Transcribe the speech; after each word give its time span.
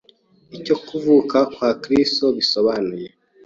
Icyo 0.57 0.75
kuvuka 0.87 1.37
kwa 1.53 1.69
Kristo 1.83 2.25
bisobanuye 2.37 3.07